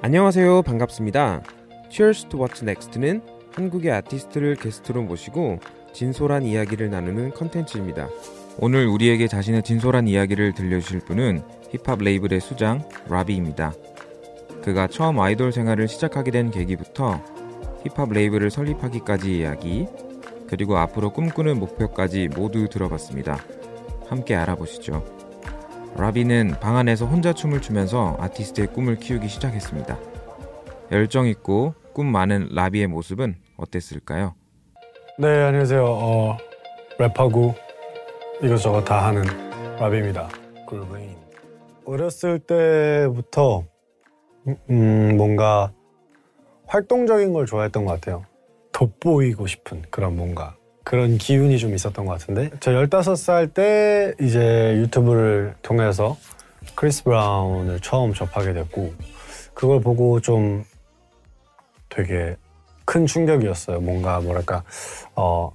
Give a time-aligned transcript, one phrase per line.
[0.00, 0.62] 안녕하세요.
[0.62, 1.42] 반갑습니다.
[1.90, 3.20] Cheers to What's Next는
[3.52, 5.58] 한국의 아티스트를 게스트로 모시고
[5.92, 8.08] 진솔한 이야기를 나누는 컨텐츠입니다.
[8.60, 13.72] 오늘 우리에게 자신의 진솔한 이야기를 들려주실 분은 힙합 레이블의 수장 라비입니다.
[14.62, 17.20] 그가 처음 아이돌 생활을 시작하게 된 계기부터
[17.84, 19.88] 힙합 레이블을 설립하기까지 이야기,
[20.48, 23.38] 그리고 앞으로 꿈꾸는 목표까지 모두 들어봤습니다.
[24.08, 25.17] 함께 알아보시죠.
[25.96, 29.98] 라비는 방 안에서 혼자 춤을 추면서 아티스트의 꿈을 키우기 시작했습니다.
[30.92, 34.34] 열정 있고 꿈 많은 라비의 모습은 어땠을까요?
[35.18, 35.84] 네, 안녕하세요.
[35.84, 36.36] 어,
[36.98, 37.54] 랩하고
[38.42, 39.24] 이것저것 다 하는
[39.78, 40.28] 라비입니다.
[40.66, 41.16] 굴브레인.
[41.84, 43.64] 어렸을 때부터
[44.70, 45.72] 음, 뭔가
[46.66, 48.24] 활동적인 걸 좋아했던 것 같아요.
[48.72, 50.54] 돋보이고 싶은 그런 뭔가
[50.88, 56.16] 그런 기운이 좀 있었던 것 같은데 저 15살 때 이제 유튜브를 통해서
[56.74, 58.94] 크리스 브라운을 처음 접하게 됐고
[59.52, 60.64] 그걸 보고 좀
[61.90, 62.36] 되게
[62.86, 63.80] 큰 충격이었어요.
[63.80, 64.62] 뭔가 뭐랄까
[65.14, 65.52] 어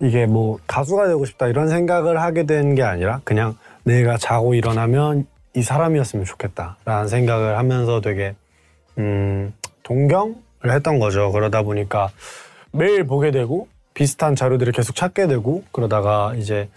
[0.00, 5.26] 이게 뭐 가수가 되고 싶다 이런 생각을 하게 된 게 아니라 그냥 내가 자고 일어나면
[5.54, 8.34] 이 사람이었으면 좋겠다라는 생각을 하면서 되게
[8.96, 10.34] 음 동경을
[10.64, 11.30] 했던 거죠.
[11.30, 12.08] 그러다 보니까
[12.72, 16.68] 매일 보게 되고 비슷한 자료들을 계속 찾게 되고 그러다가 이제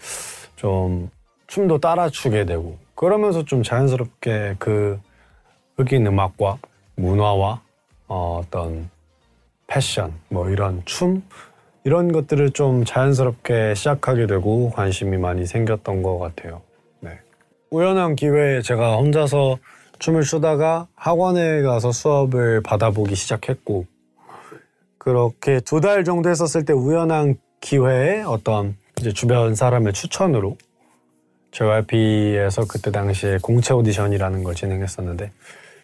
[0.56, 1.10] 좀
[1.48, 4.98] 춤도 따라 추게 되고 그러면서 좀 자연스럽게 그
[5.76, 6.56] 흑인 음악과
[6.96, 7.60] 문화와
[8.08, 8.88] 어, 어떤
[9.66, 11.22] 패션 뭐 이런 춤
[11.84, 16.62] 이런 것들을 좀 자연스럽게 시작하게 되고 관심이 많이 생겼던 것 같아요.
[17.00, 17.18] 네.
[17.70, 19.58] 우연한 기회에 제가 혼자서
[19.98, 23.84] 춤을 추다가 학원에 가서 수업을 받아보기 시작했고
[25.00, 30.58] 그렇게 두 달 정도 했었을 때 우연한 기회에 어떤 이제 주변 사람의 추천으로
[31.52, 35.32] JYP에서 그때 당시에 공채 오디션이라는 걸 진행했었는데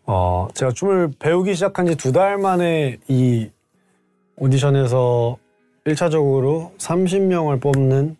[0.05, 3.51] 어 제가 춤을 배우기 시작한 지 두 달 만에 이
[4.37, 5.39] 오디션에서
[5.87, 8.17] 1차적으로 30명을 뽑는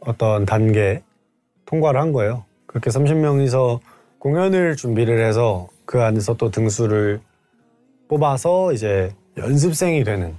[0.00, 1.02] 어떤 단계
[1.64, 2.44] 통과를 한 거예요.
[2.66, 3.80] 그렇게 30명이서
[4.18, 7.20] 공연을 준비를 해서 그 안에서 또 등수를
[8.08, 10.34] 뽑아서 이제 연습생이 되는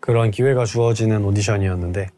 [0.00, 2.08] 그런 기회가 주어지는 오디션이었는데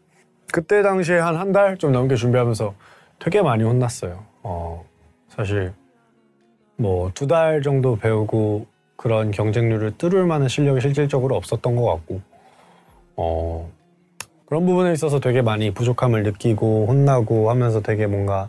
[0.53, 2.75] 그때 당시에 한 한 달 좀 넘게 준비하면서
[3.19, 4.25] 되게 많이 혼났어요.
[4.43, 4.85] 어,
[5.29, 5.73] 사실
[6.77, 8.67] 뭐 두 달 정도 배우고
[8.97, 12.21] 그런 경쟁률을 뚫을 만한 실력이 실질적으로 없었던 것 같고
[13.17, 13.71] 어,
[14.47, 18.49] 그런 부분에 있어서 되게 많이 부족함을 느끼고 혼나고 하면서 되게 뭔가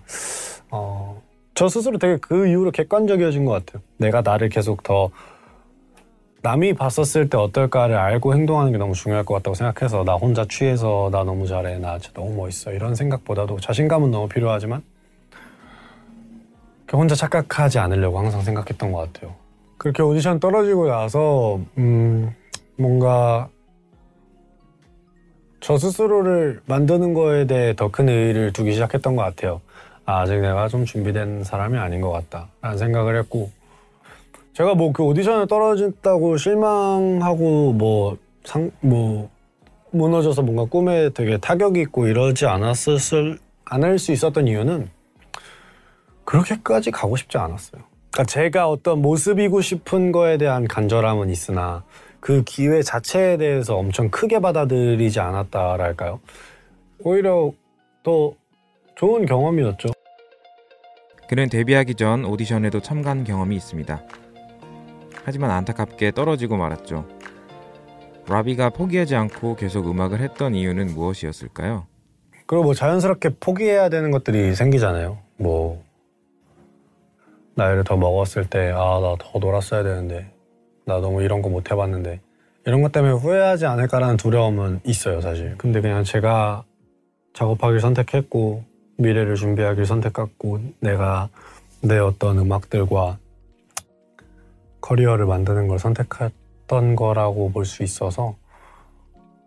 [0.70, 1.22] 어,
[1.56, 3.82] 저 스스로 되게 그 이후로 객관적이어진 것 같아요.
[3.98, 5.10] 내가 나를 계속 더
[6.44, 11.10] 남이 봤었을 때 어떨까를 알고 행동하는 게 너무 중요할 것 같다고 생각해서 나 혼자 취해서
[11.12, 14.84] 나 너무 잘해 나 진짜 너무 멋있어 이런 생각보다도 자신감은 너무 필요하지만
[16.94, 19.36] 혼자 착각하지 않으려고 항상 생각했던 것 같아요.
[19.78, 22.34] 그렇게 오디션 떨어지고 나서 음
[22.78, 23.50] 뭔가
[25.60, 29.60] 저 스스로를 만드는 거에 대해 더 큰 의의를 두기 시작했던 것 같아요.
[30.06, 33.52] 아, 아직 내가 좀 준비된 사람이 아닌 것 같다라는 생각을 했고
[34.58, 39.30] 제가 뭐 그 오디션에 떨어졌다고 실망하고 뭐 상 뭐
[39.92, 44.90] 무너져서 뭔가 꿈에 되게 타격이 있고 이러지 않았을 않을 수 있었던 이유는
[46.26, 47.84] 그렇게까지 가고 싶지 않았어요.
[48.12, 51.84] 그러니까 제가 어떤 모습이고 싶은 거에 대한 간절함은 있으나
[52.20, 56.20] 그 기회 자체에 대해서 엄청 크게 받아들이지 않았다랄까요?
[57.04, 57.52] 오히려
[58.04, 58.36] 또
[58.96, 59.90] 좋은 경험이었죠.
[61.30, 64.02] 그는 데뷔하기 전 오디션에도 참가한 경험이 있습니다.
[65.28, 67.06] 하지만 안타깝게 떨어지고 말았죠.
[68.30, 71.86] 라비가 포기하지 않고 계속 음악을 했던 이유는 무엇이었을까요?
[72.46, 75.18] 그리고 뭐 자연스럽게 포기해야 되는 것들이 생기잖아요.
[75.36, 75.84] 뭐
[77.56, 80.32] 나이를 더 먹었을 때 아 나 더 놀았어야 되는데
[80.86, 82.22] 나 너무 이런 거 못 해봤는데
[82.66, 85.56] 이런 것 때문에 후회하지 않을까라는 두려움은 있어요 사실.
[85.58, 86.64] 근데 그냥 제가
[87.34, 88.64] 작업하기를 선택했고
[88.98, 91.28] 미래를 준비하기를 선택했고 내가
[91.82, 93.18] 내 어떤 음악들과
[94.88, 98.36] 커리어를 만드는 걸 선택했던 거라고 볼 수 있어서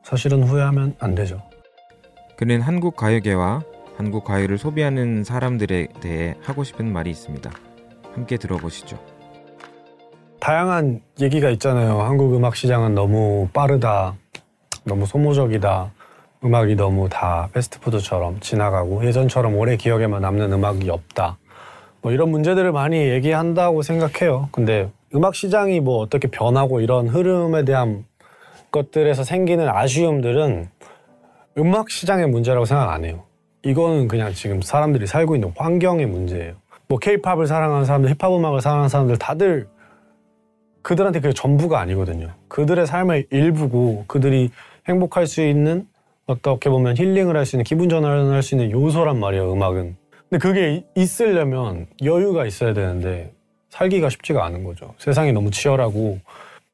[0.02, 1.40] 사실은 후회하면 안 되죠.
[2.36, 3.62] 그는 한국 가요계와
[3.96, 7.50] 한국 가요를 소비하는 사람들에 대해 하고 싶은 말이 있습니다.
[8.12, 8.98] 함께 들어보시죠.
[10.40, 12.00] 다양한 얘기가 있잖아요.
[12.00, 14.14] 한국 음악 시장은 너무 빠르다,
[14.84, 15.92] 너무 소모적이다,
[16.44, 21.38] 음악이 너무 다 패스트푸드처럼 지나가고 예전처럼 오래 기억에만 남는 음악이 없다.
[22.00, 24.48] 뭐 이런 문제들을 많이 얘기한다고 생각해요.
[24.50, 28.04] 근데 음악 시장이 뭐 어떻게 변하고 이런 흐름에 대한
[28.70, 30.68] 것들에서 생기는 아쉬움들은
[31.58, 33.24] 음악 시장의 문제라고 생각 안 해요.
[33.62, 36.54] 이거는 그냥 지금 사람들이 살고 있는 환경의 문제예요.
[36.88, 39.68] 뭐 케이팝을 사랑하는 사람들, 힙합 음악을 사랑하는 사람들 다들
[40.82, 42.28] 그들한테 그게 전부가 아니거든요.
[42.48, 44.50] 그들의 삶의 일부고 그들이
[44.88, 45.86] 행복할 수 있는
[46.26, 49.52] 어떻게 보면 힐링을 할 수 있는 기분 전환을 할 수 있는 요소란 말이에요.
[49.52, 49.96] 음악은.
[50.30, 53.32] 근데 그게 있으려면 여유가 있어야 되는데
[53.70, 54.94] 살기가 쉽지가 않은 거죠.
[54.98, 56.20] 세상이 너무 치열하고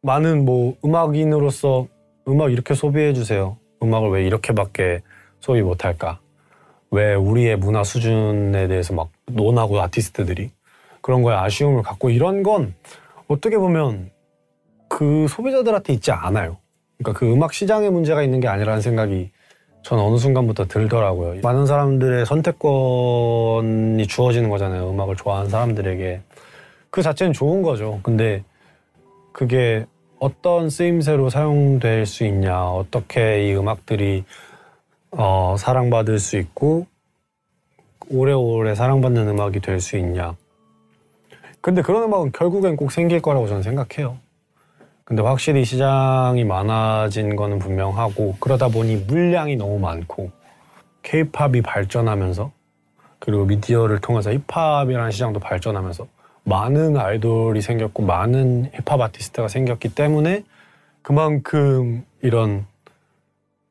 [0.03, 1.87] 많은 뭐 음악인으로서
[2.29, 3.57] 음악 이렇게 소비해 주세요.
[3.83, 5.03] 음악을 왜 이렇게밖에
[5.41, 6.19] 소비 못할까?
[6.91, 10.51] 왜 우리의 문화 수준에 대해서 막 논하고 아티스트들이
[11.01, 12.75] 그런 거에 아쉬움을 갖고 이런 건
[13.29, 14.11] 어떻게 보면
[14.89, 16.57] 그 소비자들한테 있지 않아요.
[16.99, 19.31] 그러니까 그 음악 시장에 문제가 있는 게 아니라는 생각이
[19.83, 21.41] 저는 어느 순간부터 들더라고요.
[21.43, 24.91] 많은 사람들의 선택권이 주어지는 거잖아요.
[24.91, 26.23] 음악을 좋아하는 사람들에게.
[26.91, 28.01] 그 자체는 좋은 거죠.
[28.03, 28.43] 근데
[29.33, 29.87] 그게
[30.19, 34.25] 어떤 쓰임새로 사용될 수 있냐, 어떻게 이 음악들이
[35.11, 36.87] 어, 사랑받을 수 있고
[38.09, 40.37] 오래오래 사랑받는 음악이 될 수 있냐.
[41.61, 44.19] 근데 그런 음악은 결국엔 꼭 생길 거라고 저는 생각해요.
[45.05, 50.31] 근데 확실히 시장이 많아진 거는 분명하고 그러다 보니 물량이 너무 많고
[51.03, 52.51] 케이팝이 발전하면서
[53.19, 56.07] 그리고 미디어를 통해서 힙합이라는 시장도 발전하면서
[56.47, 60.45] 많은 아이돌이 생겼고 많은 힙합 아티스트가 생겼기 때문에
[61.03, 62.67] 그만큼 이런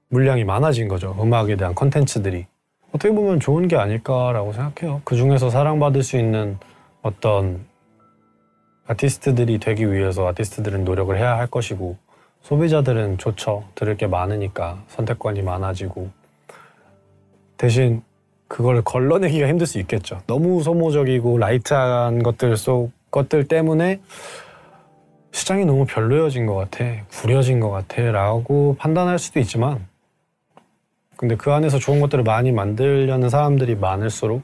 [0.09, 1.15] 물량이 많아진 거죠.
[1.19, 2.45] 음악에 대한 컨텐츠들이.
[2.91, 5.01] 어떻게 보면 좋은 게 아닐까라고 생각해요.
[5.05, 6.57] 그 중에서 사랑받을 수 있는
[7.01, 7.65] 어떤
[8.87, 11.97] 아티스트들이 되기 위해서 아티스트들은 노력을 해야 할 것이고
[12.41, 13.63] 소비자들은 좋죠.
[13.73, 16.09] 들을 게 많으니까 선택권이 많아지고
[17.57, 18.03] 대신
[18.47, 20.21] 그걸 걸러내기가 힘들 수 있겠죠.
[20.27, 24.01] 너무 소모적이고 light한 것들 속 것들 때문에
[25.31, 29.85] 시장이 너무 별로여진 것 같아, 구려진 것 같아라고 판단할 수도 있지만
[31.17, 34.43] 근데 그 안에서 좋은 것들을 많이 만들려는 사람들이 많을수록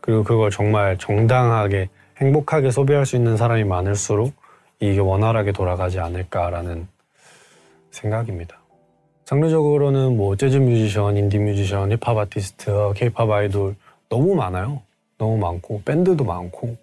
[0.00, 1.88] 그리고 그걸 정말 정당하게
[2.18, 4.32] 행복하게 소비할 수 있는 사람이 많을수록
[4.80, 6.88] 이게 원활하게 돌아가지 않을까라는
[7.90, 8.61] 생각입니다.
[9.32, 13.76] 장르적으로는 뭐 재즈 뮤지션, 인디 뮤지션, 힙합 아티스트, 케이팝 아이돌
[14.10, 14.82] 너무 많아요.
[15.16, 16.76] 너무 많고 밴드도 많고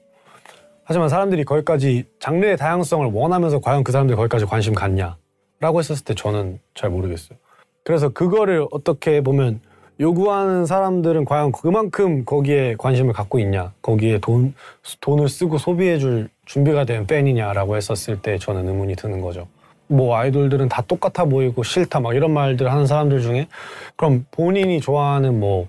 [0.84, 6.60] 하지만 사람들이 거기까지 장르의 다양성을 원하면서 과연 그 사람들이 거기까지 관심 갖냐라고 했었을 때 저는
[6.74, 7.38] 잘 모르겠어요.
[7.84, 9.62] 그래서 그거를 어떻게 보면
[10.00, 14.56] 요구하는 사람들은 과연 그만큼 거기에 관심을 갖고 있냐, 거기에 돈,
[15.02, 19.46] 돈을 쓰고 소비해줄 준비가 된 팬이냐라고 했었을 때 저는 의문이 드는 거죠.
[19.90, 23.48] 뭐 아이돌들은 다 똑같아 보이고 싫다 막 이런 말들 하는 사람들 중에
[23.96, 25.68] 그럼 본인이 좋아하는 뭐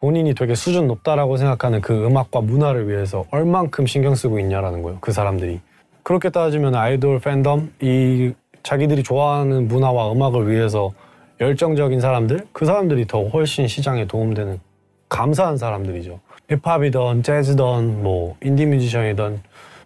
[0.00, 4.98] 본인이 되게 수준 높다라고 생각하는 그 음악과 문화를 위해서 얼만큼 신경 쓰고 있냐라는 거예요.
[5.00, 5.60] 그 사람들이.
[6.02, 8.32] 그렇게 따지면 아이돌 팬덤, 이
[8.62, 10.92] 자기들이 좋아하는 문화와 음악을 위해서
[11.40, 14.60] 열정적인 사람들, 그 사람들이 더 훨씬 시장에 도움되는
[15.08, 16.20] 감사한 사람들이죠.
[16.48, 19.40] 힙합이든 재즈든 뭐 인디 뮤지션이든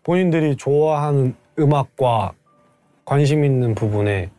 [0.04, 2.32] 본인들이 좋아하는 음악과
[3.04, 4.30] 관심 있는 부분에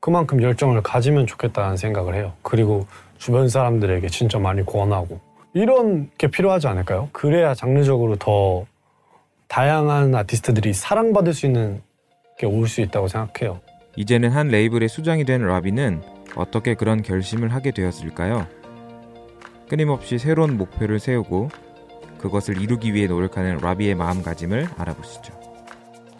[0.00, 2.34] 그만큼 열정을 가지면 좋겠다는 생각을 해요.
[2.42, 2.86] 그리고
[3.18, 5.18] 주변 사람들에게 진짜 많이 권하고
[5.54, 7.08] 이런 게 필요하지 않을까요?
[7.12, 8.66] 그래야 장르적으로 더
[9.48, 11.80] 다양한 아티스트들이 사랑받을 수 있는
[12.38, 13.60] 게 올 수 있다고 생각해요.
[13.96, 16.02] 이제는 한 레이블의 수장이 된 라비는
[16.34, 18.46] 어떻게 그런 결심을 하게 되었을까요?
[19.68, 21.48] 끊임없이 새로운 목표를 세우고
[22.18, 25.32] 그것을 이루기 위해 노력하는 라비의 마음가짐을 알아보시죠.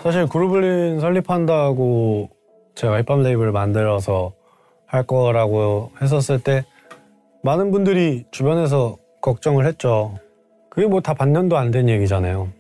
[0.05, 2.29] 사실 그루블린 설립한다고
[2.75, 4.35] 제가 힙합 레이블을 만들어서
[4.87, 6.67] 할 거라고 했었을 때
[7.43, 10.19] 많은 분들이 주변에서 걱정을 했죠.
[10.69, 12.51] 그게 뭐 다 반년도 안 된 얘기잖아요.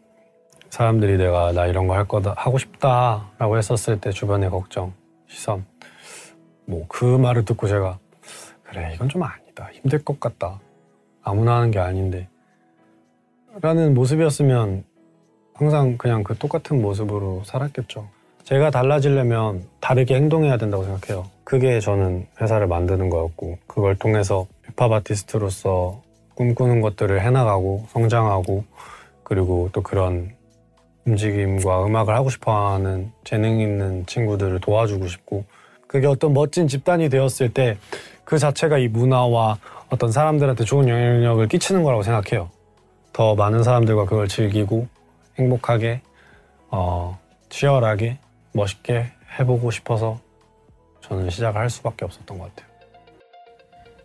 [0.70, 4.94] 사람들이 내가 나 이런 거 할 거다 하고 싶다라고 했었을 때 주변의 걱정.
[5.28, 5.66] 시선.
[6.66, 7.98] 뭐 그 말을 듣고 제가
[8.62, 9.68] 그래 이건 좀 아니다.
[9.74, 10.60] 힘들 것 같다.
[11.22, 12.28] 아무나 하는 게 아닌데.
[13.60, 14.84] 라는 모습이었으면
[15.54, 18.08] 항상 그냥 그 똑같은 모습으로 살았겠죠.
[18.44, 21.30] 제가 달라지려면 다르게 행동해야 된다고 생각해요.
[21.44, 26.02] 그게 저는 회사를 만드는 거였고, 그걸 통해서 힙합 아티스트로서
[26.34, 28.64] 꿈꾸는 것들을 해나가고, 성장하고,
[29.22, 30.32] 그리고 또 그런
[31.06, 35.44] 움직임과 음악을 하고 싶어 하는 재능 있는 친구들을 도와주고 싶고
[35.86, 37.76] 그게 어떤 멋진 집단이 되었을 때
[38.24, 39.58] 그 자체가 이 문화와
[39.90, 42.50] 어떤 사람들한테 좋은 영향력을 끼치는 거라고 생각해요.
[43.12, 44.88] 더 많은 사람들과 그걸 즐기고
[45.38, 46.02] 행복하게
[46.70, 48.18] 어, 치열하게
[48.52, 49.06] 멋있게
[49.38, 50.18] 해보고 싶어서
[51.00, 52.72] 저는 시작을 할 수밖에 없었던 것 같아요.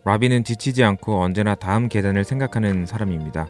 [0.04, 3.48] 라비는 지치지 않고 언제나 다음 계단을 생각하는 사람입니다.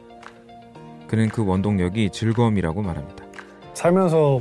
[1.06, 3.24] 그는 그 원동력이 즐거움이라고 말합니다.
[3.74, 4.40] 살면서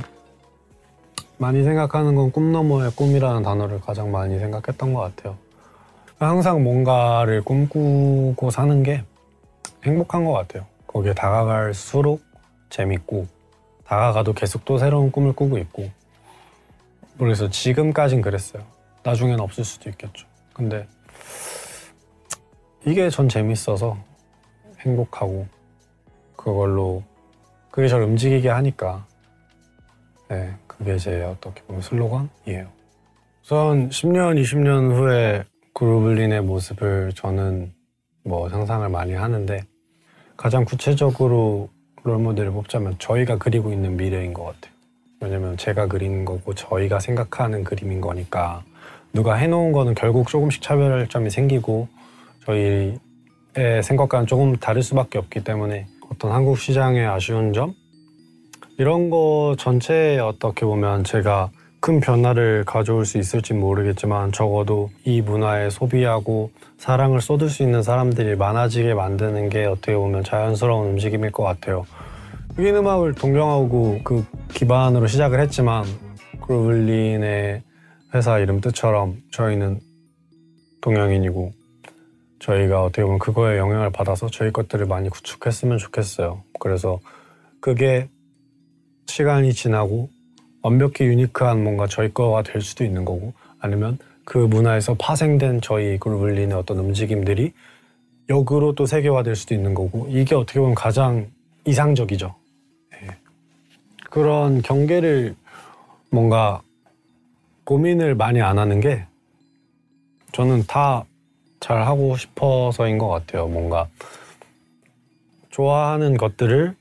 [1.38, 5.36] 많이 생각하는 건 꿈 너머의 꿈이라는 단어를 가장 많이 생각했던 것 같아요.
[6.18, 9.02] 항상 뭔가를 꿈꾸고 사는 게
[9.84, 10.66] 행복한 것 같아요.
[10.86, 12.22] 거기에 다가갈수록
[12.70, 13.26] 재밌고
[13.84, 15.90] 다가가도 계속 또 새로운 꿈을 꾸고 있고
[17.18, 18.64] 그래서 지금까진 그랬어요.
[19.02, 20.26] 나중에는 없을 수도 있겠죠.
[20.54, 20.86] 근데
[22.86, 23.98] 이게 전 재밌어서
[24.78, 25.46] 행복하고
[26.36, 27.02] 그걸로
[27.70, 29.06] 그게 저를 움직이게 하니까
[30.28, 32.68] 네 그게 제 어떻게 보면 슬로건이에요.
[33.42, 37.72] 우선 10년, 20년 후에 그루블린의 모습을 저는
[38.24, 39.62] 뭐 상상을 많이 하는데
[40.36, 41.68] 가장 구체적으로
[42.04, 44.72] 롤모델을 뽑자면 저희가 그리고 있는 미래인 것 같아요.
[45.20, 48.62] 왜냐면 제가 그리는 거고 저희가 생각하는 그림인 거니까
[49.12, 51.88] 누가 해놓은 거는 결국 조금씩 차별점이 생기고
[52.46, 52.98] 저희의
[53.82, 57.74] 생각과는 조금 다를 수밖에 없기 때문에 어떤 한국 시장의 아쉬운 점
[58.78, 65.70] 이런 거 전체에 어떻게 보면 제가 큰 변화를 가져올 수 있을지 모르겠지만 적어도 이 문화에
[65.70, 71.86] 소비하고 사랑을 쏟을 수 있는 사람들이 많아지게 만드는 게 어떻게 보면 자연스러운 움직임일 것 같아요.
[72.54, 75.84] 흑인 음악을 동경하고 그 기반으로 시작을 했지만
[76.42, 77.62] 그루블린의
[78.14, 79.80] 회사 이름 뜻처럼 저희는
[80.82, 81.52] 동양인이고
[82.40, 86.42] 저희가 어떻게 보면 그거에 영향을 받아서 저희 것들을 많이 구축했으면 좋겠어요.
[86.58, 87.00] 그래서
[87.60, 88.08] 그게
[89.06, 90.10] 시간이 지나고
[90.62, 96.56] 완벽히 유니크한 뭔가 저희 거가 될 수도 있는 거고 아니면 그 문화에서 파생된 저희 그루블린의
[96.56, 97.52] 어떤 움직임들이
[98.28, 101.28] 역으로 또 세계화될 수도 있는 거고 이게 어떻게 보면 가장
[101.64, 102.34] 이상적이죠.
[102.92, 103.08] 네.
[104.10, 105.34] 그런 경계를
[106.10, 106.62] 뭔가
[107.64, 109.04] 고민을 많이 안 하는 게
[110.32, 111.04] 저는 다
[111.60, 113.46] 잘 하고 싶어서인 것 같아요.
[113.46, 113.88] 뭔가
[115.50, 116.74] 좋아하는 것들을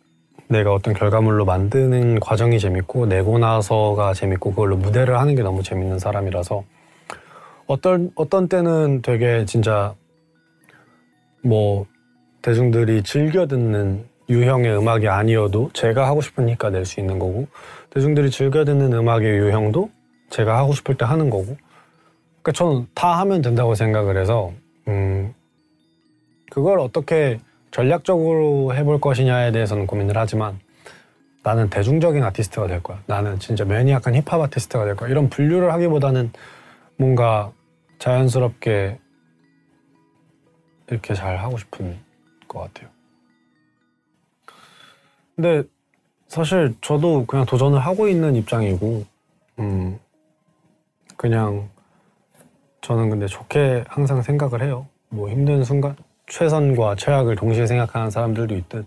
[0.50, 6.00] 내가 어떤 결과물로 만드는 과정이 재밌고 내고 나서가 재밌고 그걸로 무대를 하는 게 너무 재밌는
[6.00, 6.64] 사람이라서
[7.68, 9.94] 어떤 어떤 때는 되게 진짜
[11.44, 11.86] 뭐
[12.42, 17.48] 대중들이 즐겨 듣는 유형의 음악이 아니어도 제가 하고 싶으니까 낼 수 있는 거고
[17.92, 19.90] 대중들이 즐겨 듣는 음악의 유형도
[20.32, 21.58] 제가 하고 싶을 때 하는 거고.
[22.42, 24.52] 그러니까 저는 다 하면 된다고 생각을 해서
[24.88, 25.34] 음
[26.52, 27.40] 그걸 어떻게
[27.72, 30.60] 전략적으로 해볼 것이냐에 대해서는 고민을 하지만
[31.44, 33.02] 나는 대중적인 아티스트가 될 거야.
[33.06, 35.10] 나는 진짜 매니악한 힙합 아티스트가 될 거야.
[35.10, 36.32] 이런 분류를 하기보다는
[36.98, 37.52] 뭔가
[38.00, 39.00] 자연스럽게
[40.88, 41.98] 이렇게 잘 하고 싶은
[42.48, 42.90] 것 같아요.
[45.36, 45.64] 근데
[46.28, 49.06] 사실 저도 그냥 도전을 하고 있는 입장이고,
[49.60, 50.00] 음,
[51.16, 51.70] 그냥
[52.82, 54.88] 저는 근데 좋게 항상 생각을 해요.
[55.10, 55.96] 뭐 힘든 순간,
[56.30, 58.86] 최선과 최악을 동시에 생각하는 사람들도 있듯,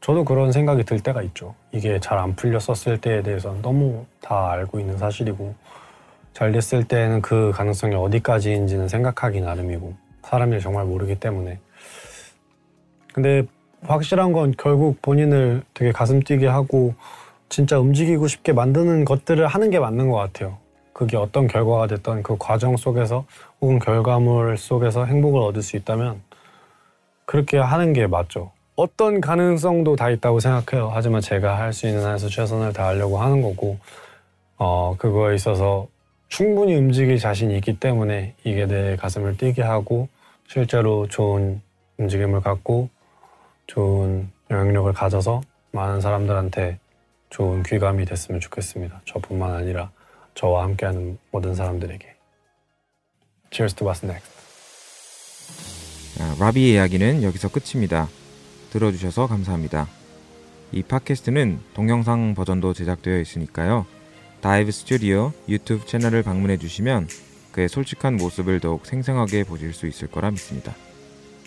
[0.00, 1.54] 저도 그런 생각이 들 때가 있죠.
[1.70, 5.54] 이게 잘 안 풀렸었을 때에 대해서는 너무 다 알고 있는 사실이고,
[6.34, 11.60] 잘 됐을 때는 그 가능성이 어디까지인지는 생각하기 나름이고, 사람이 정말 모르기 때문에.
[13.14, 13.44] 근데
[13.82, 16.94] 확실한 건 결국 본인을 되게 가슴 뛰게 하고,
[17.48, 20.58] 진짜 움직이고 싶게 만드는 것들을 하는 게 맞는 것 같아요.
[20.92, 23.26] 그게 어떤 결과가 됐던 그 과정 속에서
[23.60, 26.20] 혹은 결과물 속에서 행복을 얻을 수 있다면
[27.24, 28.52] 그렇게 하는 게 맞죠.
[28.76, 30.90] 어떤 가능성도 다 있다고 생각해요.
[30.92, 33.78] 하지만 제가 할 수 있는 한에서 최선을 다하려고 하는 거고,
[34.56, 35.86] 어, 그거에 있어서
[36.28, 40.08] 충분히 움직일 자신이 있기 때문에 이게 내 가슴을 뛰게 하고
[40.48, 41.60] 실제로 좋은
[41.98, 42.88] 움직임을 갖고
[43.66, 46.78] 좋은 영향력을 가져서 많은 사람들한테
[47.30, 49.02] 좋은 귀감이 됐으면 좋겠습니다.
[49.06, 49.90] 저뿐만 아니라
[50.34, 52.14] 저와 함께하는 모든 사람들에게.
[53.50, 54.41] Cheers to what's next.
[56.22, 58.08] 아, 라비의 이야기는 여기서 끝입니다.
[58.70, 59.88] 들어주셔서 감사합니다.
[60.70, 63.86] 이 팟캐스트는 동영상 버전도 제작되어 있으니까요.
[64.40, 67.08] 다이브 스튜디오 유튜브 채널을 방문해 주시면
[67.50, 70.74] 그의 솔직한 모습을 더욱 생생하게 보실 수 있을 거라 믿습니다.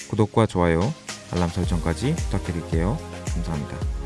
[0.10, 0.94] 구독과 좋아요,
[1.32, 3.00] 알람 설정까지 부탁드릴게요.
[3.34, 4.05] 감사합니다.